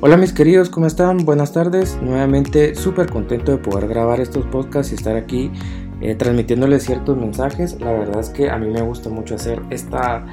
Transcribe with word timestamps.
Hola 0.00 0.16
mis 0.16 0.32
queridos, 0.32 0.70
¿cómo 0.70 0.86
están? 0.86 1.24
Buenas 1.24 1.52
tardes. 1.52 1.98
Nuevamente 2.00 2.76
súper 2.76 3.10
contento 3.10 3.50
de 3.50 3.58
poder 3.58 3.88
grabar 3.88 4.20
estos 4.20 4.46
podcasts 4.46 4.92
y 4.92 4.94
estar 4.94 5.16
aquí 5.16 5.50
eh, 6.00 6.14
transmitiéndoles 6.14 6.84
ciertos 6.84 7.18
mensajes. 7.18 7.80
La 7.80 7.90
verdad 7.90 8.20
es 8.20 8.28
que 8.28 8.48
a 8.48 8.58
mí 8.58 8.68
me 8.68 8.80
gusta 8.80 9.10
mucho 9.10 9.34
hacer 9.34 9.60
esta, 9.70 10.24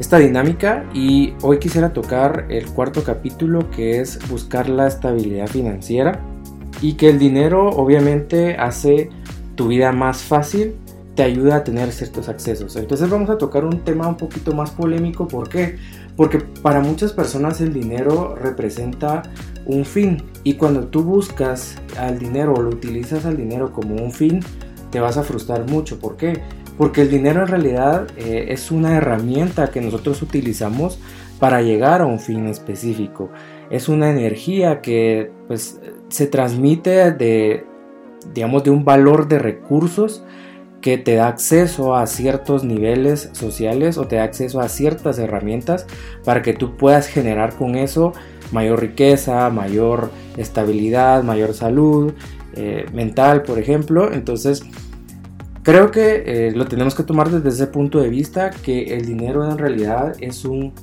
esta 0.00 0.18
dinámica 0.18 0.84
y 0.92 1.32
hoy 1.42 1.60
quisiera 1.60 1.92
tocar 1.92 2.46
el 2.48 2.66
cuarto 2.66 3.04
capítulo 3.04 3.70
que 3.70 4.00
es 4.00 4.18
buscar 4.28 4.68
la 4.68 4.88
estabilidad 4.88 5.46
financiera 5.46 6.20
y 6.82 6.94
que 6.94 7.08
el 7.08 7.20
dinero 7.20 7.68
obviamente 7.68 8.56
hace 8.56 9.10
tu 9.54 9.68
vida 9.68 9.92
más 9.92 10.22
fácil 10.22 10.74
te 11.14 11.22
ayuda 11.22 11.56
a 11.56 11.64
tener 11.64 11.92
ciertos 11.92 12.28
accesos. 12.28 12.74
Entonces 12.74 13.08
vamos 13.08 13.30
a 13.30 13.38
tocar 13.38 13.64
un 13.64 13.84
tema 13.84 14.08
un 14.08 14.16
poquito 14.16 14.52
más 14.54 14.72
polémico. 14.72 15.28
¿Por 15.28 15.48
qué? 15.48 15.76
Porque 16.16 16.38
para 16.38 16.80
muchas 16.80 17.12
personas 17.12 17.60
el 17.60 17.72
dinero 17.72 18.34
representa 18.34 19.22
un 19.66 19.84
fin. 19.84 20.22
Y 20.44 20.54
cuando 20.54 20.86
tú 20.86 21.02
buscas 21.02 21.76
al 21.98 22.18
dinero 22.18 22.54
o 22.54 22.62
lo 22.62 22.70
utilizas 22.70 23.26
al 23.26 23.36
dinero 23.36 23.72
como 23.72 23.96
un 23.96 24.12
fin, 24.12 24.40
te 24.90 25.00
vas 25.00 25.16
a 25.16 25.24
frustrar 25.24 25.68
mucho. 25.68 25.98
¿Por 25.98 26.16
qué? 26.16 26.42
Porque 26.78 27.02
el 27.02 27.10
dinero 27.10 27.42
en 27.42 27.48
realidad 27.48 28.06
eh, 28.16 28.46
es 28.48 28.70
una 28.70 28.96
herramienta 28.96 29.70
que 29.70 29.80
nosotros 29.80 30.22
utilizamos 30.22 30.98
para 31.38 31.62
llegar 31.62 32.00
a 32.00 32.06
un 32.06 32.20
fin 32.20 32.46
específico. 32.46 33.30
Es 33.70 33.88
una 33.88 34.10
energía 34.10 34.80
que 34.80 35.30
pues, 35.48 35.80
se 36.08 36.26
transmite 36.26 37.12
de, 37.12 37.64
digamos, 38.32 38.64
de 38.64 38.70
un 38.70 38.84
valor 38.84 39.28
de 39.28 39.38
recursos 39.38 40.24
que 40.84 40.98
te 40.98 41.14
da 41.14 41.28
acceso 41.28 41.96
a 41.96 42.06
ciertos 42.06 42.62
niveles 42.62 43.30
sociales 43.32 43.96
o 43.96 44.06
te 44.06 44.16
da 44.16 44.24
acceso 44.24 44.60
a 44.60 44.68
ciertas 44.68 45.18
herramientas 45.18 45.86
para 46.26 46.42
que 46.42 46.52
tú 46.52 46.76
puedas 46.76 47.06
generar 47.06 47.56
con 47.56 47.74
eso 47.74 48.12
mayor 48.52 48.82
riqueza, 48.82 49.48
mayor 49.48 50.10
estabilidad, 50.36 51.22
mayor 51.22 51.54
salud 51.54 52.12
eh, 52.52 52.84
mental, 52.92 53.44
por 53.44 53.58
ejemplo. 53.58 54.12
Entonces, 54.12 54.62
creo 55.62 55.90
que 55.90 56.22
eh, 56.26 56.52
lo 56.54 56.66
tenemos 56.66 56.94
que 56.94 57.02
tomar 57.02 57.30
desde 57.30 57.48
ese 57.48 57.66
punto 57.66 57.98
de 57.98 58.10
vista, 58.10 58.50
que 58.50 58.94
el 58.94 59.06
dinero 59.06 59.50
en 59.50 59.56
realidad 59.56 60.14
es 60.20 60.44
un 60.44 60.74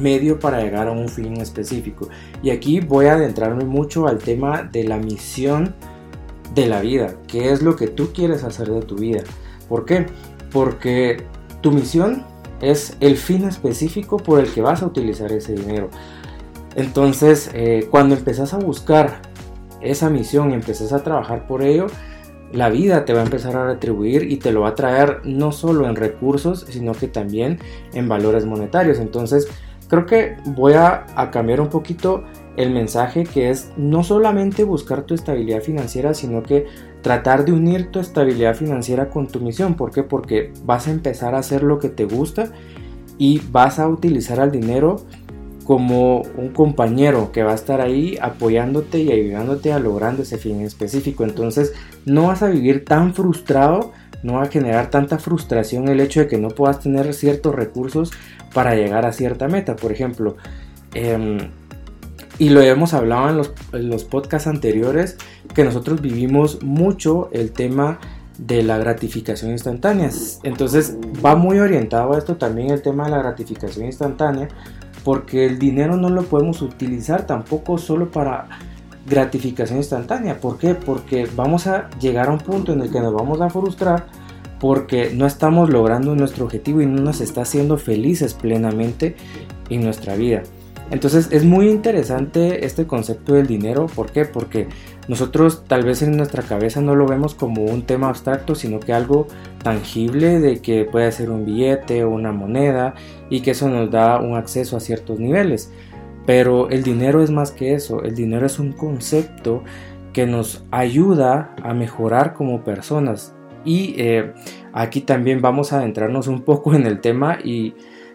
medio 0.00 0.38
para 0.38 0.62
llegar 0.62 0.86
a 0.86 0.92
un 0.92 1.08
fin 1.08 1.40
específico. 1.40 2.10
Y 2.44 2.50
aquí 2.50 2.78
voy 2.78 3.06
a 3.06 3.14
adentrarme 3.14 3.64
mucho 3.64 4.06
al 4.06 4.18
tema 4.18 4.62
de 4.62 4.84
la 4.84 4.98
misión 4.98 5.74
de 6.54 6.66
la 6.66 6.80
vida, 6.80 7.14
qué 7.26 7.50
es 7.50 7.62
lo 7.62 7.76
que 7.76 7.88
tú 7.88 8.12
quieres 8.12 8.44
hacer 8.44 8.70
de 8.70 8.82
tu 8.82 8.96
vida. 8.96 9.22
¿Por 9.68 9.84
qué? 9.84 10.06
Porque 10.52 11.24
tu 11.60 11.72
misión 11.72 12.24
es 12.60 12.96
el 13.00 13.16
fin 13.16 13.44
específico 13.44 14.16
por 14.16 14.40
el 14.40 14.52
que 14.52 14.62
vas 14.62 14.82
a 14.82 14.86
utilizar 14.86 15.32
ese 15.32 15.54
dinero. 15.54 15.90
Entonces, 16.76 17.50
eh, 17.54 17.88
cuando 17.90 18.14
empezás 18.14 18.54
a 18.54 18.58
buscar 18.58 19.20
esa 19.80 20.10
misión 20.10 20.50
y 20.50 20.54
empezás 20.54 20.92
a 20.92 21.02
trabajar 21.02 21.46
por 21.46 21.62
ello, 21.62 21.86
la 22.52 22.68
vida 22.68 23.04
te 23.04 23.12
va 23.12 23.20
a 23.20 23.24
empezar 23.24 23.56
a 23.56 23.66
retribuir 23.66 24.30
y 24.30 24.36
te 24.36 24.52
lo 24.52 24.62
va 24.62 24.70
a 24.70 24.74
traer 24.74 25.20
no 25.24 25.52
solo 25.52 25.88
en 25.88 25.96
recursos, 25.96 26.66
sino 26.68 26.92
que 26.92 27.08
también 27.08 27.58
en 27.92 28.08
valores 28.08 28.44
monetarios. 28.44 28.98
Entonces, 28.98 29.48
creo 29.88 30.06
que 30.06 30.36
voy 30.46 30.74
a, 30.74 31.06
a 31.16 31.30
cambiar 31.30 31.60
un 31.60 31.68
poquito 31.68 32.24
el 32.56 32.70
mensaje 32.70 33.24
que 33.24 33.50
es 33.50 33.70
no 33.76 34.04
solamente 34.04 34.64
buscar 34.64 35.02
tu 35.02 35.14
estabilidad 35.14 35.60
financiera, 35.60 36.14
sino 36.14 36.42
que 36.42 36.66
tratar 37.02 37.44
de 37.44 37.52
unir 37.52 37.90
tu 37.90 38.00
estabilidad 38.00 38.54
financiera 38.54 39.10
con 39.10 39.26
tu 39.26 39.40
misión. 39.40 39.74
¿Por 39.74 39.90
qué? 39.90 40.02
Porque 40.02 40.52
vas 40.64 40.88
a 40.88 40.90
empezar 40.90 41.34
a 41.34 41.38
hacer 41.38 41.62
lo 41.62 41.78
que 41.78 41.88
te 41.88 42.04
gusta 42.04 42.50
y 43.18 43.40
vas 43.50 43.78
a 43.78 43.88
utilizar 43.88 44.40
al 44.40 44.50
dinero 44.50 44.96
como 45.64 46.22
un 46.36 46.50
compañero 46.50 47.32
que 47.32 47.42
va 47.42 47.52
a 47.52 47.54
estar 47.56 47.80
ahí 47.80 48.18
apoyándote 48.20 49.00
y 49.00 49.10
ayudándote 49.10 49.72
a 49.72 49.78
logrando 49.78 50.22
ese 50.22 50.38
fin 50.38 50.60
específico. 50.60 51.24
Entonces 51.24 51.72
no 52.04 52.28
vas 52.28 52.42
a 52.42 52.48
vivir 52.48 52.84
tan 52.84 53.14
frustrado, 53.14 53.92
no 54.22 54.34
va 54.34 54.42
a 54.42 54.48
generar 54.48 54.90
tanta 54.90 55.18
frustración 55.18 55.88
el 55.88 56.00
hecho 56.00 56.20
de 56.20 56.28
que 56.28 56.38
no 56.38 56.48
puedas 56.48 56.80
tener 56.80 57.12
ciertos 57.14 57.54
recursos 57.54 58.12
para 58.52 58.74
llegar 58.74 59.06
a 59.06 59.12
cierta 59.12 59.48
meta. 59.48 59.74
Por 59.76 59.90
ejemplo, 59.90 60.36
em, 60.94 61.38
y 62.38 62.48
lo 62.48 62.60
hemos 62.60 62.94
hablado 62.94 63.28
en 63.72 63.88
los, 63.88 64.04
podcasts 64.04 64.48
anteriores, 64.48 65.16
que 65.54 65.64
nosotros 65.64 66.00
vivimos 66.00 66.62
mucho 66.62 67.28
el 67.32 67.52
tema 67.52 67.98
de 68.38 68.62
la 68.62 68.78
gratificación 68.78 69.52
instantánea. 69.52 70.10
Entonces 70.42 70.96
va 71.24 71.36
muy 71.36 71.58
orientado 71.58 72.14
a 72.14 72.18
esto 72.18 72.36
también 72.36 72.70
el 72.70 72.82
tema 72.82 73.04
de 73.04 73.12
la 73.12 73.18
gratificación 73.18 73.86
instantánea, 73.86 74.48
porque 75.04 75.46
el 75.46 75.58
dinero 75.58 75.96
no 75.96 76.10
lo 76.10 76.22
podemos 76.24 76.60
utilizar 76.62 77.26
tampoco 77.26 77.78
solo 77.78 78.10
para 78.10 78.48
gratificación 79.06 79.78
instantánea. 79.78 80.40
¿Por 80.40 80.58
qué? 80.58 80.74
Porque 80.74 81.28
vamos 81.36 81.66
a 81.66 81.90
llegar 82.00 82.28
a 82.28 82.32
un 82.32 82.38
punto 82.38 82.72
en 82.72 82.80
el 82.80 82.90
que 82.90 83.00
nos 83.00 83.14
vamos 83.14 83.40
a 83.40 83.50
frustrar 83.50 84.06
porque 84.58 85.10
no 85.14 85.26
estamos 85.26 85.68
logrando 85.68 86.14
nuestro 86.14 86.46
objetivo 86.46 86.80
y 86.80 86.86
no 86.86 87.02
nos 87.02 87.20
está 87.20 87.42
haciendo 87.42 87.76
felices 87.76 88.34
plenamente 88.34 89.14
en 89.68 89.84
nuestra 89.84 90.16
vida. 90.16 90.42
Entonces 90.90 91.28
es 91.32 91.44
muy 91.44 91.68
interesante 91.68 92.66
este 92.66 92.86
concepto 92.86 93.34
del 93.34 93.46
dinero. 93.46 93.86
¿Por 93.86 94.12
qué? 94.12 94.24
Porque 94.24 94.68
nosotros 95.08 95.64
tal 95.66 95.84
vez 95.84 96.02
en 96.02 96.16
nuestra 96.16 96.42
cabeza 96.42 96.80
no 96.80 96.94
lo 96.94 97.06
vemos 97.06 97.34
como 97.34 97.64
un 97.64 97.82
tema 97.82 98.08
abstracto, 98.08 98.54
sino 98.54 98.80
que 98.80 98.92
algo 98.92 99.26
tangible 99.62 100.40
de 100.40 100.60
que 100.60 100.84
puede 100.84 101.10
ser 101.12 101.30
un 101.30 101.44
billete 101.44 102.04
o 102.04 102.10
una 102.10 102.32
moneda 102.32 102.94
y 103.30 103.40
que 103.40 103.52
eso 103.52 103.68
nos 103.68 103.90
da 103.90 104.18
un 104.18 104.36
acceso 104.36 104.76
a 104.76 104.80
ciertos 104.80 105.18
niveles. 105.18 105.72
Pero 106.26 106.70
el 106.70 106.82
dinero 106.82 107.22
es 107.22 107.30
más 107.30 107.50
que 107.50 107.74
eso. 107.74 108.02
El 108.02 108.14
dinero 108.14 108.46
es 108.46 108.58
un 108.58 108.72
concepto 108.72 109.62
que 110.12 110.26
nos 110.26 110.64
ayuda 110.70 111.54
a 111.62 111.74
mejorar 111.74 112.34
como 112.34 112.62
personas. 112.62 113.34
Y 113.64 113.94
eh, 113.98 114.32
aquí 114.72 115.00
también 115.00 115.40
vamos 115.40 115.72
a 115.72 115.78
adentrarnos 115.78 116.28
un 116.28 116.42
poco 116.42 116.74
en 116.74 116.86
el 116.86 117.00
tema 117.00 117.38
y 117.42 117.74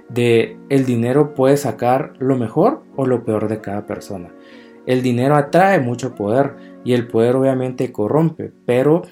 de 0.10 0.58
el 0.70 0.86
dinero 0.86 1.34
puede 1.34 1.58
sacar 1.58 2.14
lo 2.20 2.36
mejor 2.36 2.84
o 2.96 3.06
lo 3.06 3.24
peor 3.24 3.48
de 3.48 3.62
cada 3.62 3.86
persona. 3.86 4.30
El 4.86 5.02
dinero 5.02 5.36
atrae 5.36 5.80
mucho 5.80 6.16
poder 6.16 6.56
y 6.84 6.94
el 6.94 7.08
poder 7.08 7.36
obviamente 7.36 7.92
corrompe, 7.92 8.52
pero 8.66 9.04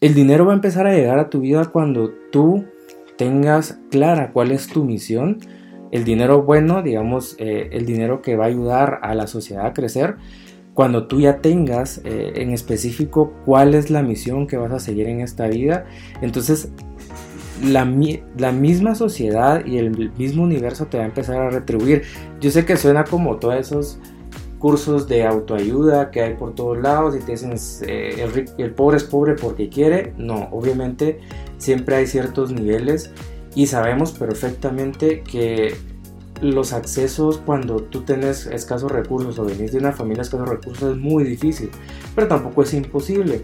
el 0.00 0.14
dinero 0.14 0.46
va 0.46 0.52
a 0.52 0.56
empezar 0.56 0.86
a 0.86 0.94
llegar 0.94 1.18
a 1.18 1.28
tu 1.28 1.40
vida 1.40 1.66
cuando 1.66 2.10
tú 2.30 2.64
tengas 3.16 3.78
clara 3.90 4.32
cuál 4.32 4.50
es 4.50 4.68
tu 4.68 4.84
misión. 4.84 5.38
El 5.90 6.04
dinero 6.04 6.42
bueno, 6.42 6.82
digamos, 6.82 7.36
eh, 7.38 7.68
el 7.72 7.84
dinero 7.84 8.22
que 8.22 8.36
va 8.36 8.44
a 8.44 8.48
ayudar 8.48 9.00
a 9.02 9.14
la 9.14 9.26
sociedad 9.26 9.66
a 9.66 9.74
crecer, 9.74 10.16
cuando 10.72 11.06
tú 11.06 11.20
ya 11.20 11.38
tengas 11.42 12.00
eh, 12.04 12.32
en 12.36 12.52
específico 12.52 13.34
cuál 13.44 13.74
es 13.74 13.90
la 13.90 14.02
misión 14.02 14.46
que 14.46 14.56
vas 14.56 14.72
a 14.72 14.78
seguir 14.78 15.08
en 15.08 15.20
esta 15.20 15.48
vida, 15.48 15.84
entonces 16.22 16.72
la, 17.62 17.84
misma 17.84 18.94
sociedad 18.94 19.64
y 19.64 19.78
el 19.78 20.12
mismo 20.16 20.42
universo 20.42 20.86
te 20.86 20.98
va 20.98 21.04
a 21.04 21.06
empezar 21.06 21.36
a 21.40 21.50
retribuir. 21.50 22.02
Yo 22.40 22.50
sé 22.50 22.64
que 22.64 22.76
suena 22.76 23.04
como 23.04 23.36
todos 23.36 23.56
esos 23.56 23.98
cursos 24.58 25.08
de 25.08 25.24
autoayuda 25.24 26.10
que 26.10 26.20
hay 26.20 26.34
por 26.34 26.54
todos 26.54 26.78
lados 26.78 27.16
y 27.16 27.20
te 27.20 27.32
dicen 27.32 27.54
eh, 27.86 28.46
el, 28.58 28.74
pobre 28.74 28.98
es 28.98 29.04
pobre 29.04 29.34
porque 29.34 29.68
quiere. 29.68 30.12
No, 30.16 30.48
obviamente 30.52 31.20
siempre 31.58 31.96
hay 31.96 32.06
ciertos 32.06 32.52
niveles 32.52 33.10
y 33.54 33.66
sabemos 33.66 34.12
perfectamente 34.12 35.22
que 35.22 35.74
los 36.40 36.72
accesos 36.72 37.38
cuando 37.38 37.82
tú 37.82 38.02
tienes 38.02 38.46
escasos 38.46 38.90
recursos 38.90 39.38
o 39.38 39.44
venís 39.44 39.72
de 39.72 39.78
una 39.78 39.92
familia 39.92 40.18
de 40.18 40.22
escasos 40.22 40.48
recursos 40.48 40.92
es 40.92 40.96
muy 40.96 41.24
difícil, 41.24 41.70
pero 42.14 42.28
tampoco 42.28 42.62
es 42.62 42.72
imposible. 42.72 43.42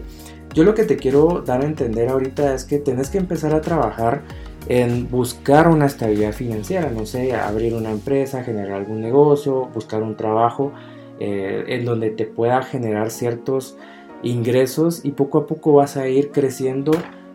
Yo 0.53 0.63
lo 0.63 0.73
que 0.73 0.83
te 0.83 0.97
quiero 0.97 1.43
dar 1.45 1.61
a 1.61 1.65
entender 1.65 2.09
ahorita 2.09 2.53
es 2.53 2.63
que 2.63 2.79
tienes 2.79 3.09
que 3.09 3.17
empezar 3.17 3.53
a 3.53 3.61
trabajar 3.61 4.23
en 4.67 5.09
buscar 5.09 5.67
una 5.67 5.85
estabilidad 5.85 6.33
financiera, 6.33 6.89
no 6.89 7.05
sé, 7.05 7.33
abrir 7.33 7.73
una 7.73 7.91
empresa, 7.91 8.43
generar 8.43 8.73
algún 8.73 9.01
negocio, 9.01 9.69
buscar 9.73 10.03
un 10.03 10.17
trabajo 10.17 10.73
eh, 11.19 11.63
en 11.67 11.85
donde 11.85 12.09
te 12.09 12.25
pueda 12.25 12.61
generar 12.63 13.11
ciertos 13.11 13.77
ingresos 14.23 15.05
y 15.05 15.11
poco 15.11 15.39
a 15.39 15.47
poco 15.47 15.73
vas 15.73 15.95
a 15.95 16.07
ir 16.07 16.31
creciendo 16.31 16.91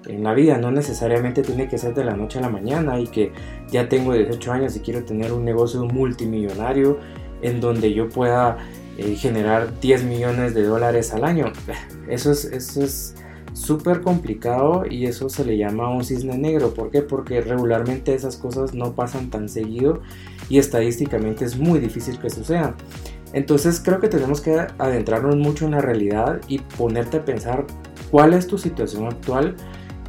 en 0.07 0.25
la 0.25 0.35
vida, 0.35 0.59
no 0.59 0.71
necesariamente 0.73 1.43
tiene 1.43 1.69
que 1.69 1.79
ser 1.79 1.95
de 1.95 2.05
la 2.05 2.17
noche 2.17 2.39
a 2.39 2.43
la 2.43 2.49
mañana 2.49 2.99
y 2.99 3.07
que 3.07 3.33
ya 3.71 3.89
tengo 3.89 4.13
18 4.13 4.53
años 4.53 4.77
y 4.77 4.81
quiero 4.81 5.05
tener 5.05 5.33
un 5.33 5.45
negocio 5.45 5.85
multimillonario 5.85 6.99
en 7.41 7.61
donde 7.61 7.93
yo 7.93 8.09
pueda 8.09 8.59
eh, 8.99 9.15
generar 9.17 9.81
10 9.81 10.05
millones 10.05 10.55
de 10.55 10.65
dólares 10.65 11.13
al 11.13 11.25
año. 11.25 11.53
Eso 12.09 12.33
es 12.33 12.45
eso 12.45 12.83
es 12.83 13.15
súper 13.53 14.01
complicado 14.01 14.85
y 14.89 15.07
eso 15.07 15.29
se 15.29 15.45
le 15.45 15.57
llama 15.57 15.89
un 15.91 16.05
cisne 16.05 16.39
negro. 16.39 16.75
¿Por 16.75 16.91
qué? 16.91 17.03
Porque 17.03 17.41
regularmente 17.41 18.15
esas 18.15 18.37
cosas 18.37 18.75
no 18.75 18.95
pasan 18.95 19.31
tan 19.31 19.49
seguido 19.49 20.01
y 20.49 20.59
estadísticamente 20.59 21.45
es 21.45 21.57
muy 21.59 21.79
difícil 21.79 22.19
que 22.19 22.31
sucedan. 22.31 22.75
Entonces 23.33 23.81
creo 23.83 23.99
que 24.01 24.09
tenemos 24.09 24.41
que 24.41 24.67
adentrarnos 24.79 25.37
mucho 25.37 25.65
en 25.65 25.73
la 25.73 25.81
realidad 25.81 26.41
y 26.49 26.59
ponerte 26.59 27.19
a 27.19 27.25
pensar 27.25 27.67
cuál 28.11 28.35
es 28.35 28.47
tu 28.47 28.59
situación 28.59 29.07
actual 29.07 29.57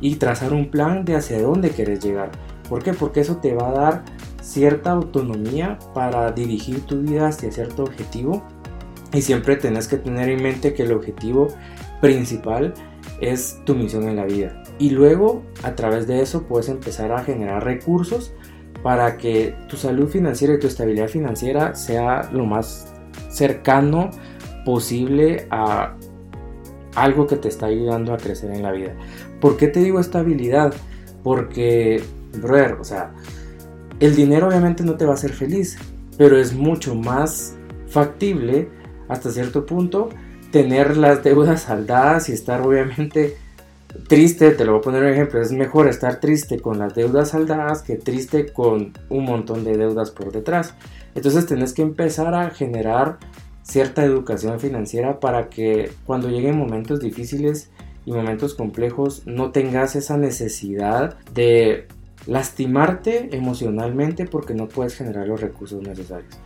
y 0.02 0.16
trazar 0.16 0.52
un 0.52 0.70
plan 0.70 1.06
de 1.06 1.16
hacia 1.16 1.42
dónde 1.42 1.70
quieres 1.70 2.04
llegar. 2.04 2.32
¿Por 2.68 2.84
qué? 2.84 2.94
Porque 2.94 3.22
eso 3.22 3.38
te 3.38 3.54
va 3.54 3.70
a 3.70 3.74
dar 3.74 4.04
cierta 4.42 4.92
autonomía 4.92 5.80
para 5.94 6.32
dirigir 6.32 6.82
tu 6.82 7.02
vida 7.02 7.28
hacia 7.28 7.52
cierto 7.52 7.84
objetivo 7.84 8.44
y 9.14 9.22
siempre 9.22 9.56
tenés 9.56 9.88
que 9.88 9.98
tener 9.98 10.30
en 10.30 10.42
mente 10.42 10.74
que 10.74 10.84
el 10.84 10.92
objetivo 10.92 11.48
principal 12.02 12.74
es 13.22 13.60
tu 13.66 13.76
misión 13.76 14.08
en 14.08 14.16
la 14.16 14.26
vida. 14.26 14.64
Y 14.80 14.90
luego 14.90 15.44
a 15.62 15.76
través 15.76 16.08
de 16.08 16.22
eso 16.22 16.44
puedes 16.44 16.68
empezar 16.70 17.12
a 17.12 17.24
generar 17.24 17.64
recursos 17.64 18.34
para 18.82 19.18
que 19.18 19.56
tu 19.70 19.78
salud 19.78 20.10
financiera 20.10 20.56
y 20.56 20.60
tu 20.60 20.68
estabilidad 20.68 21.08
financiera 21.08 21.76
sea 21.76 22.30
lo 22.34 22.46
más 22.46 22.94
cercano 23.30 24.10
posible 24.66 25.48
a 25.50 25.96
algo 26.96 27.28
que 27.28 27.38
te 27.38 27.48
está 27.48 27.68
ayudando 27.68 28.14
a 28.14 28.18
crecer 28.18 28.52
en 28.52 28.64
la 28.64 28.72
vida. 28.72 28.94
¿Por 29.40 29.58
qué 29.58 29.68
te 29.68 29.80
digo 29.80 30.00
estabilidad? 30.00 30.74
Porque, 31.24 32.04
brother, 32.42 32.74
o 32.74 32.84
sea, 32.84 33.14
el 34.00 34.16
dinero 34.16 34.48
obviamente 34.48 34.84
no 34.84 34.96
te 34.96 35.06
va 35.06 35.12
a 35.12 35.16
hacer 35.16 35.32
feliz, 35.32 35.78
pero 36.18 36.38
es 36.38 36.54
mucho 36.54 36.96
más 36.96 37.56
factible 37.88 38.70
hasta 39.08 39.32
cierto 39.32 39.66
punto 39.66 40.10
tener 40.52 40.98
las 40.98 41.24
deudas 41.24 41.64
saldadas 41.64 42.30
y 42.30 42.34
estar 42.34 42.62
obviamente 42.62 43.38
triste, 44.08 44.52
te 44.52 44.66
lo 44.66 44.74
voy 44.74 44.80
a 44.80 44.84
poner 44.84 45.04
un 45.04 45.10
ejemplo, 45.10 45.42
es 45.42 45.52
mejor 45.52 45.88
estar 45.88 46.20
triste 46.20 46.60
con 46.60 46.80
las 46.80 46.96
deudas 46.96 47.30
saldadas 47.30 47.82
que 47.82 47.96
triste 47.96 48.52
con 48.52 48.94
un 49.10 49.26
montón 49.26 49.64
de 49.64 49.78
deudas 49.78 50.12
por 50.12 50.32
detrás. 50.32 50.74
Entonces 51.16 51.46
tenés 51.46 51.74
que 51.74 51.82
empezar 51.82 52.34
a 52.34 52.50
generar 52.50 53.18
cierta 53.64 54.04
educación 54.04 54.60
financiera 54.60 55.20
para 55.20 55.50
que 55.50 55.92
cuando 56.06 56.30
lleguen 56.30 56.58
momentos 56.58 57.00
difíciles 57.00 57.70
y 58.06 58.12
momentos 58.12 58.54
complejos 58.56 59.24
no 59.26 59.52
tengas 59.52 59.96
esa 59.96 60.18
necesidad 60.18 61.18
de 61.34 61.88
lastimarte 62.28 63.36
emocionalmente 63.36 64.26
porque 64.26 64.54
no 64.54 64.68
puedes 64.68 64.96
generar 64.96 65.28
los 65.28 65.42
recursos 65.42 65.82
necesarios. 65.82 66.38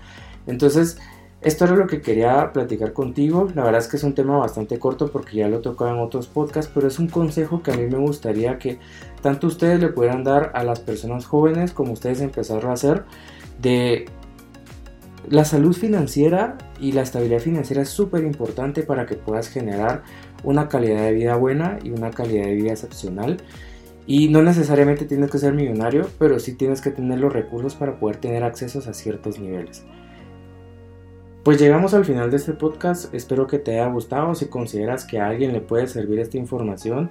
Entonces, 0.47 0.97
esto 1.41 1.65
era 1.65 1.75
lo 1.75 1.85
que 1.87 2.01
quería 2.01 2.51
platicar 2.51 2.93
contigo. 2.93 3.47
La 3.53 3.63
verdad 3.63 3.81
es 3.81 3.87
que 3.87 3.97
es 3.97 4.03
un 4.03 4.15
tema 4.15 4.37
bastante 4.37 4.79
corto 4.79 5.11
porque 5.11 5.37
ya 5.37 5.47
lo 5.47 5.61
tocaba 5.61 5.91
en 5.91 5.99
otros 5.99 6.27
podcasts, 6.27 6.71
pero 6.73 6.87
es 6.87 6.97
un 6.97 7.07
consejo 7.07 7.61
que 7.61 7.71
a 7.71 7.77
mí 7.77 7.85
me 7.85 7.97
gustaría 7.97 8.57
que 8.57 8.79
tanto 9.21 9.47
ustedes 9.47 9.79
le 9.79 9.89
pudieran 9.89 10.23
dar 10.23 10.51
a 10.55 10.63
las 10.63 10.79
personas 10.79 11.25
jóvenes 11.25 11.73
como 11.73 11.93
ustedes 11.93 12.21
empezaron 12.21 12.71
a 12.71 12.73
hacer 12.73 13.03
de 13.61 14.05
la 15.29 15.45
salud 15.45 15.75
financiera 15.75 16.57
y 16.79 16.93
la 16.93 17.01
estabilidad 17.01 17.39
financiera 17.39 17.81
es 17.81 17.89
súper 17.89 18.23
importante 18.23 18.83
para 18.83 19.05
que 19.05 19.15
puedas 19.15 19.49
generar 19.49 20.03
una 20.43 20.69
calidad 20.69 21.03
de 21.03 21.13
vida 21.13 21.35
buena 21.35 21.79
y 21.83 21.91
una 21.91 22.11
calidad 22.11 22.45
de 22.45 22.55
vida 22.55 22.71
excepcional. 22.71 23.37
Y 24.05 24.29
no 24.29 24.41
necesariamente 24.41 25.05
tienes 25.05 25.29
que 25.29 25.37
ser 25.37 25.53
millonario, 25.53 26.07
pero 26.17 26.39
sí 26.39 26.53
tienes 26.53 26.79
que 26.79 26.91
tener 26.91 27.19
los 27.19 27.33
recursos 27.33 27.75
para 27.75 27.99
poder 27.99 28.17
tener 28.17 28.43
acceso 28.43 28.79
a 28.79 28.93
ciertos 28.93 29.37
niveles. 29.37 29.83
Pues 31.47 31.61
llegamos 31.61 31.93
al 31.93 32.03
final 32.03 32.29
de 32.29 32.35
este 32.35 32.51
podcast, 32.51 33.13
espero 33.15 33.47
que 33.47 33.57
te 33.57 33.79
haya 33.79 33.87
gustado, 33.87 34.35
si 34.35 34.47
consideras 34.47 35.05
que 35.05 35.17
a 35.17 35.27
alguien 35.27 35.53
le 35.53 35.61
puede 35.61 35.87
servir 35.87 36.19
esta 36.19 36.35
información, 36.35 37.09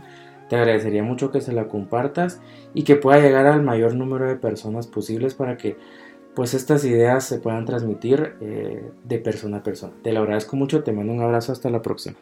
te 0.51 0.57
agradecería 0.57 1.03
mucho 1.03 1.31
que 1.31 1.41
se 1.41 1.55
la 1.55 1.69
compartas 1.69 2.43
y 2.75 2.83
que 2.83 2.97
pueda 2.97 3.19
llegar 3.19 3.47
al 3.47 3.63
mayor 3.63 3.95
número 3.95 4.29
de 4.29 4.37
personas 4.37 4.89
posibles 4.89 5.33
para 5.33 5.57
que 5.57 5.79
pues 6.35 6.53
estas 6.53 6.85
ideas 6.85 7.25
se 7.25 7.39
puedan 7.39 7.65
transmitir 7.65 8.35
eh, 8.43 8.91
de 9.05 9.19
persona 9.21 9.57
a 9.57 9.63
persona. 9.63 9.95
Te 10.03 10.13
lo 10.13 10.21
agradezco 10.21 10.55
mucho, 10.55 10.85
te 10.85 10.93
mando 10.93 11.15
un 11.15 11.23
abrazo, 11.23 11.53
hasta 11.53 11.71
la 11.71 11.81
próxima. 11.81 12.19